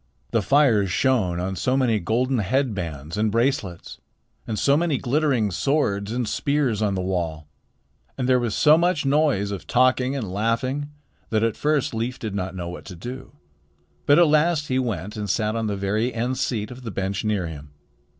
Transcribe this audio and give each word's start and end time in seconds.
The 0.31 0.41
fires 0.41 0.89
shone 0.91 1.39
on 1.39 1.55
so 1.55 1.77
many 1.77 1.99
golden 1.99 2.39
head 2.39 2.73
bands 2.73 3.17
and 3.19 3.31
bracelets 3.31 3.99
and 4.47 4.57
so 4.57 4.75
many 4.75 4.97
glittering 4.97 5.51
swords 5.51 6.11
and 6.11 6.27
spears 6.27 6.81
on 6.81 6.95
the 6.95 7.03
wall, 7.03 7.47
and 8.17 8.27
there 8.27 8.39
was 8.39 8.55
so 8.55 8.79
much 8.79 9.05
noise 9.05 9.51
of 9.51 9.67
talking 9.67 10.15
and 10.15 10.33
laughing, 10.33 10.89
that 11.29 11.43
at 11.43 11.55
first 11.55 11.93
Leif 11.93 12.17
did 12.17 12.33
not 12.33 12.55
know 12.55 12.67
what 12.67 12.85
to 12.85 12.95
do. 12.95 13.33
But 14.07 14.17
at 14.17 14.25
last 14.25 14.69
he 14.69 14.79
went 14.79 15.17
and 15.17 15.29
sat 15.29 15.55
on 15.55 15.67
the 15.67 15.77
very 15.77 16.11
end 16.11 16.39
seat 16.39 16.71
of 16.71 16.81
the 16.81 16.89
bench 16.89 17.23
near 17.23 17.45
him. 17.45 17.69